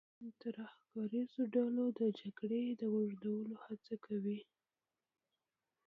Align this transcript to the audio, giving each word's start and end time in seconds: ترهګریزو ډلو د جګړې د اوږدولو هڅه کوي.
ترهګریزو 0.41 1.41
ډلو 1.55 1.85
د 1.99 2.01
جګړې 2.19 2.63
د 2.79 2.81
اوږدولو 2.95 3.55
هڅه 3.65 3.95
کوي. 4.05 4.39